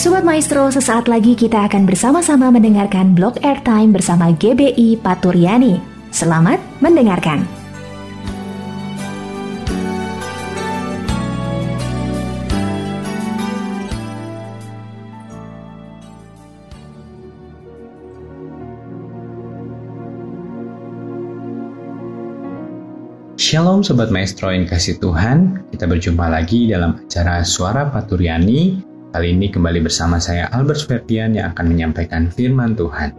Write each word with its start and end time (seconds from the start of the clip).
Sobat 0.00 0.24
Maestro, 0.24 0.64
sesaat 0.72 1.12
lagi 1.12 1.36
kita 1.36 1.68
akan 1.68 1.84
bersama-sama 1.84 2.48
mendengarkan 2.48 3.12
blog 3.12 3.36
airtime 3.44 3.92
bersama 3.92 4.32
GBI 4.32 4.96
Paturyani. 4.96 5.76
Selamat 6.08 6.56
mendengarkan. 6.80 7.44
Shalom 23.36 23.84
Sobat 23.84 24.08
Maestro 24.08 24.48
yang 24.48 24.64
kasih 24.64 24.96
Tuhan, 24.96 25.68
kita 25.68 25.84
berjumpa 25.84 26.24
lagi 26.24 26.72
dalam 26.72 26.96
acara 27.04 27.44
Suara 27.44 27.84
Paturyani 27.92 28.88
Kali 29.10 29.34
ini 29.34 29.50
kembali 29.50 29.82
bersama 29.82 30.22
saya 30.22 30.46
Albert 30.54 30.86
Ferdian 30.86 31.34
yang 31.34 31.50
akan 31.50 31.66
menyampaikan 31.74 32.30
firman 32.30 32.78
Tuhan. 32.78 33.10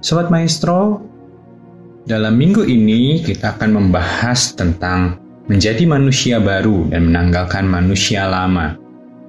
Sobat 0.00 0.32
Maestro, 0.32 1.04
dalam 2.08 2.40
minggu 2.40 2.64
ini 2.64 3.20
kita 3.20 3.52
akan 3.52 3.76
membahas 3.76 4.56
tentang 4.56 5.20
menjadi 5.44 5.84
manusia 5.84 6.40
baru 6.40 6.88
dan 6.88 7.12
menanggalkan 7.12 7.68
manusia 7.68 8.24
lama. 8.32 8.80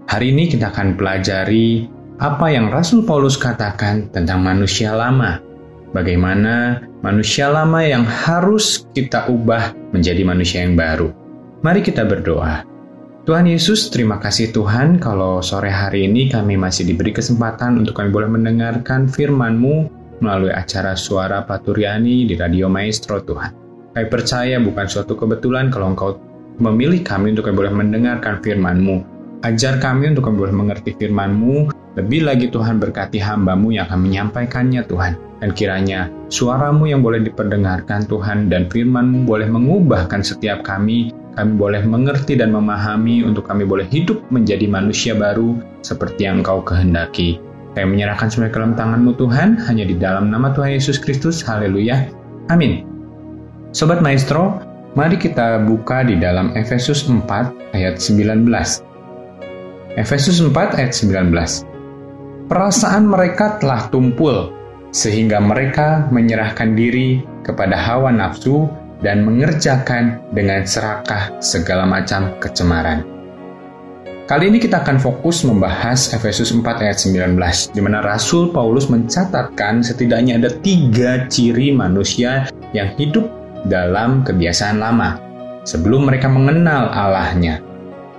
Hari 0.08 0.32
ini 0.32 0.48
kita 0.48 0.72
akan 0.72 0.96
pelajari 0.96 1.92
apa 2.24 2.48
yang 2.48 2.72
Rasul 2.72 3.04
Paulus 3.04 3.36
katakan 3.36 4.08
tentang 4.16 4.40
manusia 4.48 4.96
lama. 4.96 5.44
Bagaimana 5.92 6.80
manusia 7.04 7.52
lama 7.52 7.84
yang 7.84 8.08
harus 8.08 8.88
kita 8.96 9.28
ubah 9.28 9.76
menjadi 9.92 10.24
manusia 10.24 10.64
yang 10.64 10.80
baru. 10.80 11.12
Mari 11.60 11.84
kita 11.84 12.08
berdoa. 12.08 12.71
Tuhan 13.22 13.46
Yesus, 13.46 13.94
terima 13.94 14.18
kasih 14.18 14.50
Tuhan 14.50 14.98
kalau 14.98 15.46
sore 15.46 15.70
hari 15.70 16.10
ini 16.10 16.26
kami 16.26 16.58
masih 16.58 16.90
diberi 16.90 17.14
kesempatan 17.14 17.78
untuk 17.78 17.94
kami 18.02 18.10
boleh 18.10 18.26
mendengarkan 18.26 19.06
firman-Mu 19.06 19.76
melalui 20.26 20.50
acara 20.50 20.98
Suara 20.98 21.46
Paturyani 21.46 22.26
di 22.26 22.34
Radio 22.34 22.66
Maestro 22.66 23.22
Tuhan. 23.22 23.54
Kami 23.94 24.08
percaya 24.10 24.58
bukan 24.58 24.90
suatu 24.90 25.14
kebetulan 25.14 25.70
kalau 25.70 25.94
Engkau 25.94 26.18
memilih 26.58 27.06
kami 27.06 27.38
untuk 27.38 27.46
kami 27.46 27.62
boleh 27.62 27.74
mendengarkan 27.86 28.42
firman-Mu. 28.42 28.98
Ajar 29.46 29.78
kami 29.78 30.18
untuk 30.18 30.26
kami 30.26 30.42
boleh 30.42 30.56
mengerti 30.58 30.98
firman-Mu, 30.98 31.70
lebih 32.02 32.26
lagi 32.26 32.50
Tuhan 32.50 32.82
berkati 32.82 33.22
hamba-Mu 33.22 33.70
yang 33.70 33.86
akan 33.86 34.02
menyampaikannya 34.02 34.82
Tuhan. 34.90 35.14
Dan 35.46 35.54
kiranya 35.54 36.10
suaramu 36.34 36.90
yang 36.90 37.06
boleh 37.06 37.22
diperdengarkan 37.22 38.02
Tuhan 38.10 38.50
dan 38.50 38.66
firman 38.66 39.30
boleh 39.30 39.46
mengubahkan 39.46 40.26
setiap 40.26 40.66
kami 40.66 41.14
kami 41.32 41.56
boleh 41.56 41.84
mengerti 41.88 42.36
dan 42.36 42.52
memahami 42.52 43.24
untuk 43.24 43.48
kami 43.48 43.64
boleh 43.64 43.88
hidup 43.88 44.20
menjadi 44.34 44.68
manusia 44.68 45.16
baru 45.16 45.56
seperti 45.80 46.28
yang 46.28 46.44
Engkau 46.44 46.60
kehendaki. 46.60 47.40
Kami 47.72 47.88
menyerahkan 47.88 48.28
semua 48.28 48.52
ke 48.52 48.60
dalam 48.60 48.76
tanganmu 48.76 49.16
Tuhan, 49.16 49.56
hanya 49.64 49.88
di 49.88 49.96
dalam 49.96 50.28
nama 50.28 50.52
Tuhan 50.52 50.76
Yesus 50.76 51.00
Kristus. 51.00 51.40
Haleluya. 51.40 52.04
Amin. 52.52 52.84
Sobat 53.72 54.04
Maestro, 54.04 54.60
mari 55.00 55.16
kita 55.16 55.64
buka 55.64 56.04
di 56.04 56.20
dalam 56.20 56.52
Efesus 56.60 57.08
4 57.08 57.24
ayat 57.72 57.96
19. 57.96 58.44
Efesus 59.96 60.44
4 60.44 60.52
ayat 60.76 60.92
19. 60.92 61.32
Perasaan 62.52 63.08
mereka 63.08 63.56
telah 63.64 63.88
tumpul, 63.88 64.52
sehingga 64.92 65.40
mereka 65.40 66.12
menyerahkan 66.12 66.76
diri 66.76 67.24
kepada 67.48 67.80
hawa 67.80 68.12
nafsu 68.12 68.68
dan 69.02 69.26
mengerjakan 69.26 70.22
dengan 70.34 70.66
serakah 70.66 71.34
segala 71.42 71.86
macam 71.90 72.38
kecemaran. 72.38 73.04
Kali 74.30 74.48
ini 74.48 74.64
kita 74.64 74.80
akan 74.80 74.96
fokus 74.96 75.44
membahas 75.44 76.16
Efesus 76.16 76.56
4 76.56 76.64
ayat 76.64 77.04
19, 77.04 77.36
di 77.76 77.82
mana 77.84 78.00
Rasul 78.00 78.48
Paulus 78.56 78.88
mencatatkan 78.88 79.84
setidaknya 79.84 80.40
ada 80.40 80.50
tiga 80.64 81.28
ciri 81.28 81.76
manusia 81.76 82.48
yang 82.72 82.96
hidup 82.96 83.28
dalam 83.68 84.24
kebiasaan 84.24 84.80
lama, 84.80 85.20
sebelum 85.68 86.08
mereka 86.08 86.32
mengenal 86.32 86.88
Allahnya, 86.96 87.60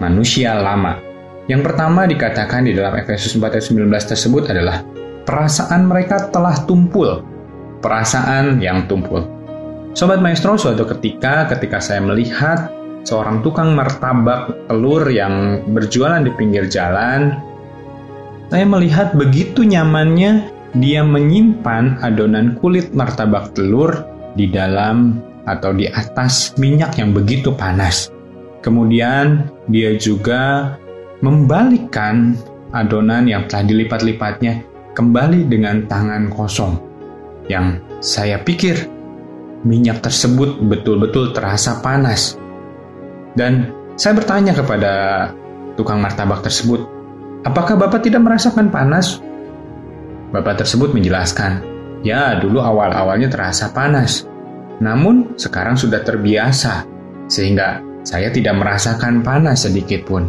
manusia 0.04 0.52
lama. 0.52 1.00
Yang 1.48 1.72
pertama 1.72 2.04
dikatakan 2.04 2.68
di 2.68 2.76
dalam 2.76 2.92
Efesus 3.00 3.32
4 3.32 3.48
ayat 3.48 3.66
19 3.72 3.88
tersebut 4.12 4.52
adalah 4.52 4.84
perasaan 5.24 5.88
mereka 5.88 6.28
telah 6.28 6.60
tumpul, 6.68 7.24
perasaan 7.80 8.60
yang 8.60 8.84
tumpul. 8.84 9.41
Sobat 9.92 10.24
Maestro, 10.24 10.56
suatu 10.56 10.88
ketika 10.88 11.44
ketika 11.52 11.76
saya 11.76 12.00
melihat 12.00 12.72
seorang 13.04 13.44
tukang 13.44 13.76
martabak 13.76 14.48
telur 14.64 15.04
yang 15.12 15.60
berjualan 15.76 16.24
di 16.24 16.32
pinggir 16.32 16.64
jalan, 16.64 17.36
saya 18.48 18.64
melihat 18.64 19.12
begitu 19.12 19.68
nyamannya 19.68 20.48
dia 20.80 21.04
menyimpan 21.04 22.00
adonan 22.00 22.56
kulit 22.56 22.96
martabak 22.96 23.52
telur 23.52 24.08
di 24.32 24.48
dalam 24.48 25.20
atau 25.44 25.76
di 25.76 25.84
atas 25.92 26.56
minyak 26.56 26.96
yang 26.96 27.12
begitu 27.12 27.52
panas. 27.52 28.08
Kemudian 28.64 29.44
dia 29.68 29.92
juga 30.00 30.72
membalikkan 31.20 32.32
adonan 32.72 33.28
yang 33.28 33.44
telah 33.44 33.68
dilipat-lipatnya 33.68 34.64
kembali 34.96 35.52
dengan 35.52 35.84
tangan 35.84 36.32
kosong. 36.32 36.80
Yang 37.52 37.84
saya 38.00 38.40
pikir 38.40 38.91
minyak 39.62 40.02
tersebut 40.02 40.58
betul-betul 40.62 41.30
terasa 41.34 41.78
panas. 41.82 42.38
Dan 43.32 43.72
saya 43.96 44.18
bertanya 44.18 44.52
kepada 44.52 44.92
tukang 45.78 46.02
martabak 46.02 46.44
tersebut, 46.44 46.84
apakah 47.46 47.78
Bapak 47.78 48.04
tidak 48.04 48.22
merasakan 48.22 48.68
panas? 48.68 49.22
Bapak 50.32 50.64
tersebut 50.64 50.96
menjelaskan, 50.96 51.60
ya 52.04 52.36
dulu 52.40 52.60
awal-awalnya 52.60 53.28
terasa 53.28 53.72
panas, 53.72 54.24
namun 54.80 55.36
sekarang 55.36 55.76
sudah 55.76 56.00
terbiasa, 56.00 56.88
sehingga 57.28 57.84
saya 58.02 58.32
tidak 58.34 58.56
merasakan 58.58 59.22
panas 59.22 59.68
sedikit 59.68 60.08
pun. 60.08 60.24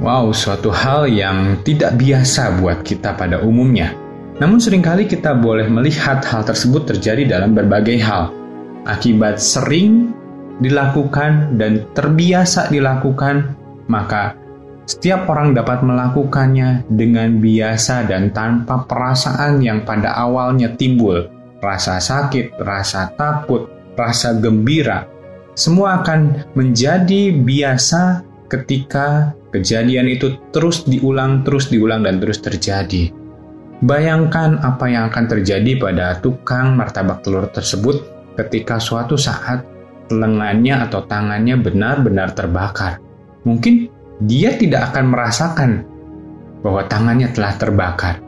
Wow, 0.00 0.32
suatu 0.32 0.72
hal 0.72 1.12
yang 1.12 1.60
tidak 1.60 2.00
biasa 2.00 2.56
buat 2.56 2.80
kita 2.80 3.20
pada 3.20 3.44
umumnya. 3.44 3.92
Namun 4.40 4.56
sering 4.56 4.80
kali 4.80 5.04
kita 5.04 5.36
boleh 5.36 5.68
melihat 5.68 6.24
hal 6.24 6.42
tersebut 6.48 6.88
terjadi 6.88 7.28
dalam 7.28 7.52
berbagai 7.52 8.00
hal. 8.00 8.32
Akibat 8.88 9.36
sering 9.36 10.16
dilakukan 10.64 11.60
dan 11.60 11.84
terbiasa 11.92 12.72
dilakukan, 12.72 13.52
maka 13.92 14.32
setiap 14.88 15.28
orang 15.28 15.52
dapat 15.52 15.84
melakukannya 15.84 16.88
dengan 16.88 17.36
biasa 17.36 18.08
dan 18.08 18.32
tanpa 18.32 18.88
perasaan 18.88 19.60
yang 19.60 19.84
pada 19.84 20.16
awalnya 20.16 20.72
timbul. 20.72 21.28
Rasa 21.60 22.00
sakit, 22.00 22.56
rasa 22.64 23.12
takut, 23.20 23.68
rasa 23.92 24.40
gembira, 24.40 25.04
semua 25.52 26.00
akan 26.00 26.48
menjadi 26.56 27.36
biasa 27.36 28.24
ketika 28.48 29.36
kejadian 29.52 30.08
itu 30.08 30.40
terus 30.56 30.88
diulang, 30.88 31.44
terus 31.44 31.68
diulang, 31.68 32.00
dan 32.08 32.16
terus 32.16 32.40
terjadi. 32.40 33.19
Bayangkan 33.80 34.60
apa 34.60 34.92
yang 34.92 35.08
akan 35.08 35.24
terjadi 35.24 35.80
pada 35.80 36.20
tukang 36.20 36.76
martabak 36.76 37.24
telur 37.24 37.48
tersebut 37.48 38.04
ketika 38.36 38.76
suatu 38.76 39.16
saat 39.16 39.64
lengannya 40.12 40.84
atau 40.84 41.00
tangannya 41.08 41.56
benar-benar 41.56 42.36
terbakar. 42.36 43.00
Mungkin 43.48 43.88
dia 44.20 44.52
tidak 44.60 44.92
akan 44.92 45.04
merasakan 45.08 45.70
bahwa 46.60 46.84
tangannya 46.92 47.32
telah 47.32 47.56
terbakar. 47.56 48.20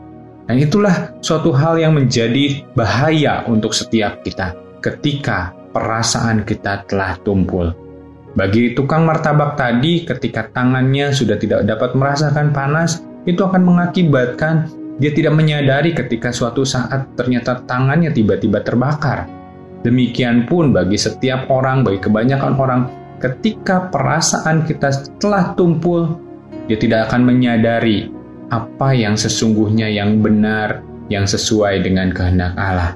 Dan 0.49 0.57
itulah 0.57 1.13
suatu 1.21 1.53
hal 1.53 1.77
yang 1.77 1.93
menjadi 1.93 2.65
bahaya 2.73 3.45
untuk 3.45 3.77
setiap 3.77 4.25
kita 4.25 4.57
ketika 4.81 5.53
perasaan 5.69 6.43
kita 6.43 6.83
telah 6.89 7.13
tumpul. 7.21 7.71
Bagi 8.33 8.73
tukang 8.73 9.05
martabak 9.05 9.53
tadi, 9.53 10.01
ketika 10.01 10.49
tangannya 10.49 11.13
sudah 11.13 11.37
tidak 11.37 11.69
dapat 11.69 11.93
merasakan 11.93 12.49
panas, 12.49 13.05
itu 13.29 13.45
akan 13.45 13.61
mengakibatkan 13.61 14.67
dia 15.01 15.09
tidak 15.09 15.33
menyadari 15.33 15.97
ketika 15.97 16.29
suatu 16.29 16.61
saat 16.61 17.17
ternyata 17.17 17.65
tangannya 17.65 18.13
tiba-tiba 18.13 18.61
terbakar. 18.61 19.25
Demikian 19.81 20.45
pun 20.45 20.71
bagi 20.71 20.95
setiap 20.95 21.49
orang, 21.49 21.83
bagi 21.83 21.99
kebanyakan 21.99 22.53
orang, 22.55 22.81
ketika 23.19 23.89
perasaan 23.89 24.63
kita 24.63 24.93
telah 25.19 25.57
tumpul, 25.57 26.21
dia 26.69 26.79
tidak 26.79 27.11
akan 27.11 27.27
menyadari 27.27 28.07
apa 28.47 28.93
yang 28.95 29.17
sesungguhnya 29.19 29.89
yang 29.89 30.21
benar, 30.23 30.85
yang 31.11 31.27
sesuai 31.27 31.83
dengan 31.83 32.13
kehendak 32.13 32.53
Allah. 32.55 32.95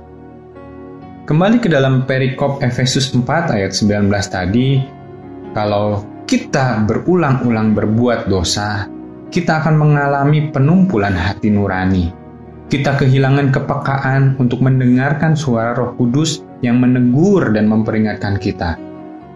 Kembali 1.27 1.59
ke 1.59 1.67
dalam 1.67 2.07
perikop 2.07 2.63
Efesus 2.63 3.11
4 3.11 3.51
ayat 3.51 3.75
19 3.75 4.07
tadi, 4.31 4.79
kalau 5.51 6.07
kita 6.23 6.87
berulang-ulang 6.87 7.75
berbuat 7.75 8.31
dosa, 8.31 8.87
kita 9.27 9.59
akan 9.63 9.75
mengalami 9.75 10.47
penumpulan 10.51 11.13
hati 11.13 11.51
nurani. 11.51 12.11
Kita 12.67 12.99
kehilangan 12.99 13.51
kepekaan 13.55 14.35
untuk 14.39 14.59
mendengarkan 14.59 15.35
suara 15.35 15.71
Roh 15.71 15.95
Kudus 15.95 16.43
yang 16.59 16.83
menegur 16.83 17.55
dan 17.55 17.71
memperingatkan 17.71 18.35
kita. 18.39 18.75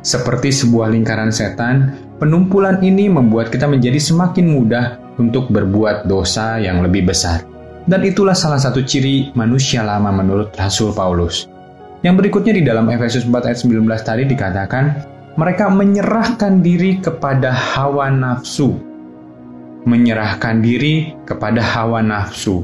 Seperti 0.04 0.52
sebuah 0.52 0.92
lingkaran 0.92 1.32
setan, 1.32 1.96
penumpulan 2.20 2.84
ini 2.84 3.08
membuat 3.08 3.54
kita 3.54 3.70
menjadi 3.72 4.02
semakin 4.02 4.46
mudah 4.52 4.86
untuk 5.16 5.48
berbuat 5.48 6.10
dosa 6.10 6.60
yang 6.60 6.84
lebih 6.84 7.08
besar. 7.08 7.48
Dan 7.88 8.04
itulah 8.04 8.36
salah 8.36 8.60
satu 8.60 8.84
ciri 8.84 9.32
manusia 9.34 9.86
lama 9.86 10.12
menurut 10.12 10.52
Rasul 10.58 10.92
Paulus. 10.92 11.48
Yang 12.02 12.26
berikutnya 12.26 12.54
di 12.58 12.64
dalam 12.66 12.90
Efesus 12.90 13.24
4 13.30 13.48
ayat 13.48 13.60
19 13.62 13.86
tadi 14.02 14.24
dikatakan, 14.26 14.86
mereka 15.38 15.70
menyerahkan 15.70 16.60
diri 16.60 17.00
kepada 17.00 17.54
hawa 17.54 18.10
nafsu. 18.12 18.91
Menyerahkan 19.84 20.62
diri 20.62 21.14
kepada 21.26 21.62
hawa 21.62 22.06
nafsu. 22.06 22.62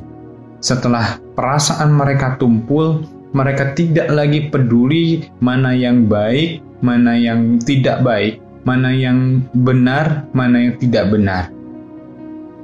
Setelah 0.61 1.21
perasaan 1.37 1.93
mereka 1.93 2.37
tumpul, 2.37 3.05
mereka 3.33 3.77
tidak 3.77 4.09
lagi 4.09 4.49
peduli 4.49 5.29
mana 5.41 5.73
yang 5.73 6.09
baik, 6.09 6.61
mana 6.81 7.17
yang 7.17 7.61
tidak 7.61 8.01
baik, 8.01 8.41
mana 8.65 8.89
yang 8.93 9.45
benar, 9.63 10.25
mana 10.33 10.69
yang 10.69 10.75
tidak 10.81 11.13
benar. 11.13 11.49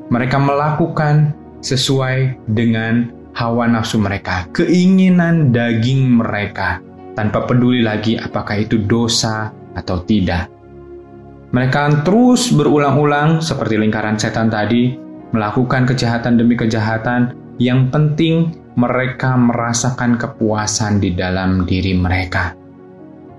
Mereka 0.09 0.37
melakukan 0.37 1.33
sesuai 1.63 2.37
dengan 2.51 3.09
hawa 3.33 3.65
nafsu 3.65 3.97
mereka, 3.97 4.45
keinginan 4.53 5.49
daging 5.49 6.21
mereka, 6.21 6.83
tanpa 7.17 7.45
peduli 7.49 7.81
lagi 7.81 8.17
apakah 8.17 8.61
itu 8.61 8.77
dosa 8.85 9.49
atau 9.73 10.01
tidak. 10.05 10.49
Mereka 11.53 12.01
terus 12.01 12.49
berulang-ulang 12.49 13.39
seperti 13.39 13.77
lingkaran 13.77 14.17
setan 14.17 14.49
tadi, 14.49 14.97
melakukan 15.31 15.85
kejahatan 15.85 16.41
demi 16.41 16.57
kejahatan. 16.57 17.37
Yang 17.61 17.93
penting 17.93 18.35
mereka 18.73 19.37
merasakan 19.37 20.17
kepuasan 20.17 20.97
di 20.97 21.13
dalam 21.13 21.69
diri 21.69 21.93
mereka. 21.93 22.57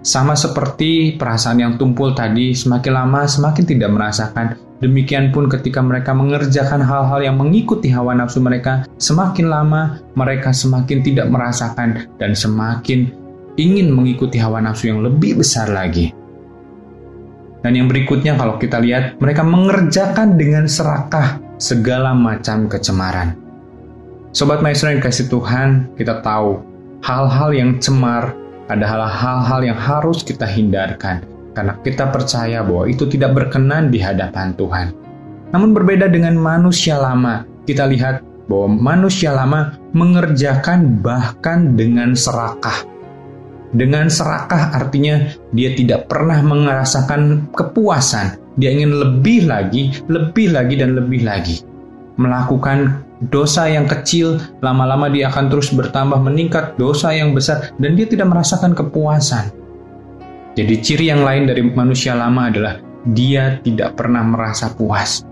Sama 0.07 0.39
seperti 0.39 1.19
perasaan 1.19 1.59
yang 1.59 1.75
tumpul 1.75 2.15
tadi, 2.15 2.55
semakin 2.55 2.93
lama 2.95 3.27
semakin 3.27 3.65
tidak 3.67 3.91
merasakan 3.91 4.55
Demikian 4.85 5.33
pun 5.33 5.49
ketika 5.49 5.81
mereka 5.81 6.13
mengerjakan 6.13 6.85
hal-hal 6.85 7.25
yang 7.25 7.41
mengikuti 7.41 7.89
hawa 7.89 8.13
nafsu 8.13 8.43
mereka, 8.43 8.85
semakin 9.01 9.49
lama 9.49 9.97
mereka 10.13 10.53
semakin 10.53 11.01
tidak 11.01 11.33
merasakan 11.33 12.05
dan 12.21 12.37
semakin 12.37 13.09
ingin 13.57 13.89
mengikuti 13.89 14.37
hawa 14.37 14.61
nafsu 14.61 14.93
yang 14.93 15.01
lebih 15.01 15.41
besar 15.41 15.73
lagi. 15.73 16.24
Dan 17.65 17.81
yang 17.81 17.89
berikutnya 17.89 18.37
kalau 18.37 18.61
kita 18.61 18.77
lihat, 18.77 19.17
mereka 19.25 19.41
mengerjakan 19.41 20.37
dengan 20.37 20.69
serakah 20.69 21.41
segala 21.57 22.13
macam 22.13 22.69
kecemaran. 22.69 23.41
Sobat 24.37 24.61
Maestro 24.61 24.93
yang 24.93 25.01
kasih 25.01 25.33
Tuhan, 25.33 25.97
kita 25.97 26.21
tahu 26.21 26.61
hal-hal 27.01 27.51
yang 27.57 27.81
cemar 27.81 28.37
adalah 28.69 29.09
hal-hal 29.09 29.65
yang 29.65 29.79
harus 29.81 30.21
kita 30.21 30.45
hindarkan 30.45 31.25
karena 31.55 31.73
kita 31.81 32.11
percaya 32.11 32.61
bahwa 32.67 32.85
itu 32.91 33.07
tidak 33.09 33.33
berkenan 33.33 33.89
di 33.89 34.03
hadapan 34.03 34.53
Tuhan. 34.59 34.93
Namun 35.55 35.71
berbeda 35.71 36.11
dengan 36.11 36.35
manusia 36.35 36.99
lama, 36.99 37.47
kita 37.65 37.87
lihat 37.87 38.27
bahwa 38.51 38.69
manusia 38.93 39.31
lama 39.33 39.79
mengerjakan 39.95 40.99
bahkan 41.01 41.79
dengan 41.79 42.13
serakah. 42.13 42.85
Dengan 43.75 44.07
serakah 44.07 44.71
artinya 44.71 45.35
dia 45.51 45.75
tidak 45.75 46.07
pernah 46.07 46.39
merasakan 46.47 47.51
kepuasan. 47.51 48.39
Dia 48.55 48.71
ingin 48.71 48.95
lebih 48.95 49.51
lagi, 49.51 49.91
lebih 50.07 50.55
lagi, 50.55 50.79
dan 50.79 50.95
lebih 50.95 51.27
lagi. 51.27 51.59
Melakukan 52.15 53.03
dosa 53.35 53.67
yang 53.67 53.91
kecil, 53.91 54.39
lama-lama 54.63 55.11
dia 55.11 55.27
akan 55.27 55.51
terus 55.51 55.75
bertambah 55.75 56.23
meningkat, 56.23 56.79
dosa 56.79 57.11
yang 57.11 57.35
besar, 57.35 57.75
dan 57.83 57.99
dia 57.99 58.07
tidak 58.07 58.31
merasakan 58.31 58.79
kepuasan. 58.79 59.51
Jadi 60.55 60.75
ciri 60.79 61.11
yang 61.11 61.27
lain 61.27 61.51
dari 61.51 61.67
manusia 61.67 62.15
lama 62.15 62.47
adalah 62.47 62.79
dia 63.11 63.59
tidak 63.59 63.99
pernah 63.99 64.23
merasa 64.23 64.71
puas. 64.71 65.27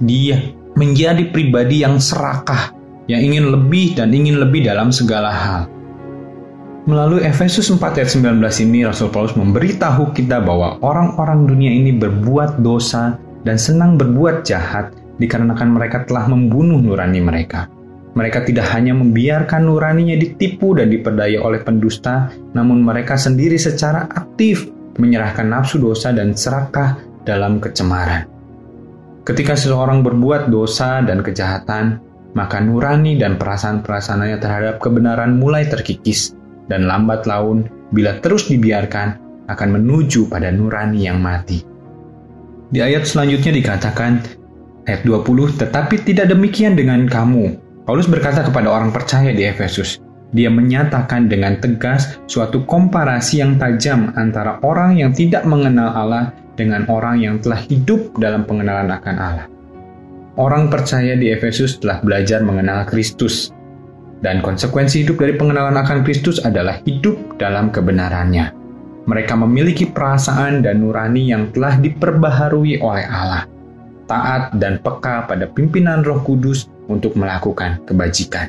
Dia 0.00 0.40
menjadi 0.72 1.28
pribadi 1.28 1.84
yang 1.84 2.00
serakah, 2.00 2.72
yang 3.12 3.20
ingin 3.20 3.52
lebih 3.52 3.92
dan 3.92 4.08
ingin 4.08 4.40
lebih 4.40 4.64
dalam 4.64 4.88
segala 4.88 5.30
hal. 5.30 5.60
Melalui 6.84 7.24
Efesus 7.24 7.72
4 7.72 7.80
ayat 7.80 8.12
19 8.12 8.44
ini 8.68 8.84
Rasul 8.84 9.08
Paulus 9.08 9.32
memberitahu 9.40 10.12
kita 10.12 10.44
bahwa 10.44 10.76
orang-orang 10.84 11.48
dunia 11.48 11.72
ini 11.72 11.96
berbuat 11.96 12.60
dosa 12.60 13.16
dan 13.40 13.56
senang 13.56 13.96
berbuat 13.96 14.44
jahat 14.44 14.92
dikarenakan 15.16 15.80
mereka 15.80 16.04
telah 16.04 16.28
membunuh 16.28 16.76
nurani 16.84 17.24
mereka. 17.24 17.72
Mereka 18.12 18.44
tidak 18.44 18.68
hanya 18.76 18.92
membiarkan 18.92 19.64
nuraninya 19.64 20.12
ditipu 20.20 20.76
dan 20.76 20.92
diperdaya 20.92 21.40
oleh 21.40 21.64
pendusta, 21.64 22.28
namun 22.52 22.84
mereka 22.84 23.16
sendiri 23.16 23.56
secara 23.56 24.04
aktif 24.04 24.68
menyerahkan 25.00 25.48
nafsu 25.48 25.80
dosa 25.80 26.12
dan 26.12 26.36
serakah 26.36 27.00
dalam 27.24 27.64
kecemaran. 27.64 28.28
Ketika 29.24 29.56
seseorang 29.56 30.04
berbuat 30.04 30.52
dosa 30.52 31.00
dan 31.00 31.24
kejahatan, 31.24 32.04
maka 32.36 32.60
nurani 32.60 33.16
dan 33.16 33.40
perasaan-perasaannya 33.40 34.36
terhadap 34.36 34.84
kebenaran 34.84 35.40
mulai 35.40 35.64
terkikis, 35.64 36.36
dan 36.68 36.88
lambat 36.88 37.28
laun, 37.28 37.68
bila 37.92 38.18
terus 38.20 38.48
dibiarkan, 38.48 39.20
akan 39.48 39.68
menuju 39.80 40.28
pada 40.32 40.48
nurani 40.48 41.04
yang 41.04 41.20
mati. 41.20 41.64
Di 42.72 42.80
ayat 42.80 43.04
selanjutnya 43.04 43.52
dikatakan, 43.54 44.24
ayat 44.88 45.04
20, 45.06 45.60
tetapi 45.60 46.00
tidak 46.02 46.32
demikian 46.32 46.74
dengan 46.74 47.04
kamu, 47.06 47.60
Paulus 47.84 48.08
berkata 48.08 48.40
kepada 48.40 48.72
orang 48.72 48.90
percaya 48.90 49.30
di 49.30 49.44
Efesus, 49.44 50.00
dia 50.34 50.50
menyatakan 50.50 51.30
dengan 51.30 51.62
tegas 51.62 52.18
suatu 52.26 52.66
komparasi 52.66 53.38
yang 53.38 53.54
tajam 53.54 54.10
antara 54.18 54.58
orang 54.66 54.98
yang 54.98 55.14
tidak 55.14 55.46
mengenal 55.46 55.94
Allah 55.94 56.34
dengan 56.58 56.82
orang 56.90 57.22
yang 57.22 57.38
telah 57.38 57.62
hidup 57.70 58.10
dalam 58.18 58.42
pengenalan 58.42 58.90
akan 58.90 59.16
Allah. 59.20 59.46
Orang 60.34 60.66
percaya 60.66 61.14
di 61.14 61.30
Efesus 61.30 61.78
telah 61.78 62.02
belajar 62.02 62.42
mengenal 62.42 62.82
Kristus, 62.90 63.53
dan 64.24 64.40
konsekuensi 64.40 65.04
hidup 65.04 65.20
dari 65.20 65.36
pengenalan 65.36 65.76
akan 65.76 66.00
Kristus 66.00 66.40
adalah 66.40 66.80
hidup 66.88 67.36
dalam 67.36 67.68
kebenarannya. 67.68 68.56
Mereka 69.04 69.36
memiliki 69.36 69.84
perasaan 69.84 70.64
dan 70.64 70.80
nurani 70.80 71.28
yang 71.28 71.52
telah 71.52 71.76
diperbaharui 71.76 72.80
oleh 72.80 73.04
Allah, 73.04 73.44
taat 74.08 74.56
dan 74.56 74.80
peka 74.80 75.28
pada 75.28 75.44
pimpinan 75.44 76.00
Roh 76.00 76.24
Kudus 76.24 76.72
untuk 76.88 77.12
melakukan 77.20 77.84
kebajikan. 77.84 78.48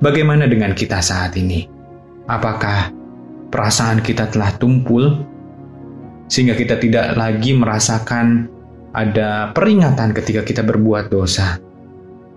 Bagaimana 0.00 0.48
dengan 0.48 0.72
kita 0.72 1.04
saat 1.04 1.36
ini? 1.36 1.68
Apakah 2.24 2.88
perasaan 3.52 4.00
kita 4.00 4.32
telah 4.32 4.56
tumpul 4.56 5.20
sehingga 6.32 6.56
kita 6.56 6.80
tidak 6.80 7.12
lagi 7.12 7.52
merasakan 7.52 8.48
ada 8.96 9.52
peringatan 9.52 10.16
ketika 10.16 10.40
kita 10.48 10.64
berbuat 10.64 11.12
dosa? 11.12 11.60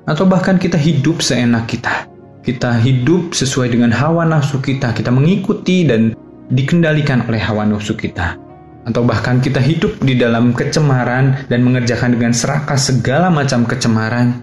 Atau 0.03 0.27
bahkan 0.27 0.59
kita 0.59 0.75
hidup 0.75 1.23
seenak 1.23 1.71
kita. 1.71 2.11
Kita 2.41 2.81
hidup 2.81 3.38
sesuai 3.38 3.69
dengan 3.69 3.93
hawa 3.93 4.25
nafsu 4.25 4.57
kita, 4.57 4.98
kita 4.98 5.13
mengikuti 5.13 5.86
dan 5.86 6.17
dikendalikan 6.50 7.29
oleh 7.29 7.38
hawa 7.38 7.69
nafsu 7.69 7.93
kita 7.93 8.38
atau 8.81 9.05
bahkan 9.05 9.38
kita 9.38 9.62
hidup 9.62 10.01
di 10.01 10.17
dalam 10.17 10.57
kecemaran 10.57 11.45
dan 11.45 11.62
mengerjakan 11.62 12.17
dengan 12.17 12.33
serakah 12.33 12.81
segala 12.81 13.29
macam 13.29 13.62
kecemaran, 13.62 14.41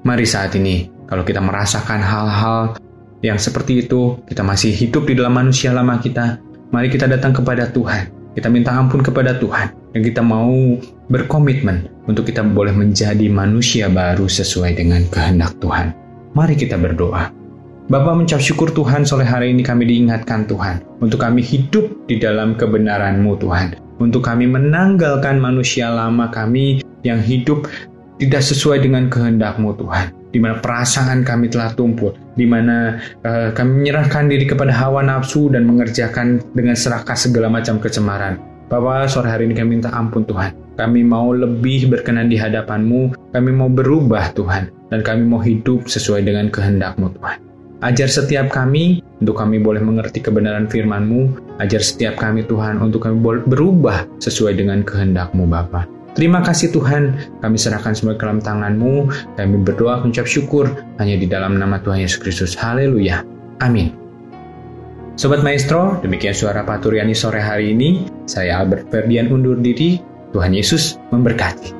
Mari 0.00 0.24
saat 0.24 0.56
ini, 0.56 0.88
kalau 1.04 1.20
kita 1.20 1.44
merasakan 1.44 2.00
hal-hal 2.00 2.80
yang 3.20 3.36
seperti 3.36 3.84
itu, 3.84 4.16
kita 4.24 4.40
masih 4.40 4.72
hidup 4.72 5.04
di 5.04 5.12
dalam 5.12 5.36
manusia 5.36 5.76
lama 5.76 6.00
kita, 6.00 6.40
mari 6.72 6.88
kita 6.88 7.04
datang 7.04 7.36
kepada 7.36 7.68
Tuhan. 7.68 8.08
Kita 8.32 8.48
minta 8.48 8.72
ampun 8.72 9.04
kepada 9.04 9.36
Tuhan, 9.36 9.92
dan 9.92 10.00
kita 10.00 10.24
mau 10.24 10.80
berkomitmen 11.12 12.08
untuk 12.08 12.32
kita 12.32 12.40
boleh 12.40 12.72
menjadi 12.72 13.28
manusia 13.28 13.92
baru 13.92 14.24
sesuai 14.24 14.80
dengan 14.80 15.04
kehendak 15.12 15.60
Tuhan. 15.60 15.92
Mari 16.30 16.54
kita 16.54 16.78
berdoa. 16.78 17.34
Bapak 17.90 18.14
mencap 18.14 18.38
syukur 18.38 18.70
Tuhan 18.70 19.02
sore 19.02 19.26
hari 19.26 19.50
ini 19.50 19.66
kami 19.66 19.82
diingatkan 19.82 20.46
Tuhan 20.46 20.78
untuk 21.02 21.26
kami 21.26 21.42
hidup 21.42 21.90
di 22.06 22.22
dalam 22.22 22.54
kebenaran-Mu 22.54 23.34
Tuhan. 23.42 23.74
Untuk 23.98 24.22
kami 24.22 24.46
menanggalkan 24.46 25.42
manusia 25.42 25.90
lama 25.90 26.30
kami 26.30 26.86
yang 27.02 27.18
hidup 27.18 27.66
tidak 28.22 28.46
sesuai 28.46 28.78
dengan 28.78 29.10
kehendakmu 29.10 29.74
Tuhan 29.74 30.14
di 30.30 30.38
mana 30.38 30.62
perasaan 30.62 31.26
kami 31.26 31.50
telah 31.50 31.74
tumpul, 31.74 32.14
di 32.38 32.46
mana 32.46 33.02
uh, 33.26 33.50
kami 33.50 33.82
menyerahkan 33.82 34.30
diri 34.30 34.46
kepada 34.46 34.70
hawa 34.70 35.02
nafsu 35.02 35.50
dan 35.50 35.66
mengerjakan 35.66 36.38
dengan 36.54 36.78
serakah 36.78 37.18
segala 37.18 37.50
macam 37.50 37.82
kecemaran. 37.82 38.38
Bapak, 38.70 39.10
sore 39.10 39.26
hari 39.26 39.50
ini 39.50 39.58
kami 39.58 39.82
minta 39.82 39.90
ampun 39.90 40.22
Tuhan. 40.22 40.54
Kami 40.78 41.02
mau 41.02 41.34
lebih 41.34 41.90
berkenan 41.90 42.30
di 42.30 42.38
hadapan-Mu, 42.38 43.34
kami 43.34 43.50
mau 43.50 43.66
berubah 43.66 44.30
Tuhan, 44.38 44.70
dan 44.90 45.00
kami 45.06 45.22
mau 45.24 45.40
hidup 45.40 45.86
sesuai 45.86 46.26
dengan 46.26 46.50
kehendak-Mu 46.50 47.14
Tuhan. 47.16 47.38
Ajar 47.80 48.12
setiap 48.12 48.52
kami 48.52 49.00
untuk 49.24 49.40
kami 49.40 49.56
boleh 49.56 49.80
mengerti 49.80 50.20
kebenaran 50.20 50.68
firman-Mu, 50.68 51.56
ajar 51.64 51.80
setiap 51.80 52.20
kami 52.20 52.44
Tuhan 52.44 52.76
untuk 52.76 53.08
kami 53.08 53.16
boleh 53.16 53.40
berubah 53.48 54.04
sesuai 54.20 54.60
dengan 54.60 54.84
kehendak-Mu 54.84 55.48
Bapak. 55.48 55.88
Terima 56.12 56.44
kasih 56.44 56.74
Tuhan, 56.74 57.16
kami 57.40 57.56
serahkan 57.56 57.96
semua 57.96 58.18
ke 58.18 58.26
dalam 58.26 58.42
tangan-Mu. 58.42 59.08
Kami 59.40 59.56
berdoa 59.64 60.02
mengucap 60.04 60.28
syukur 60.28 60.68
hanya 61.00 61.16
di 61.16 61.24
dalam 61.24 61.56
nama 61.56 61.80
Tuhan 61.80 62.04
Yesus 62.04 62.20
Kristus. 62.20 62.52
Haleluya. 62.58 63.24
Amin. 63.64 63.96
Sobat 65.16 65.40
Maestro, 65.40 66.00
demikian 66.04 66.36
suara 66.36 66.66
Paturiani 66.66 67.16
sore 67.16 67.40
hari 67.40 67.72
ini. 67.72 68.08
Saya 68.28 68.60
Albert 68.60 68.92
Ferdian 68.92 69.32
undur 69.32 69.56
diri. 69.56 70.02
Tuhan 70.36 70.52
Yesus 70.52 71.00
memberkati. 71.10 71.79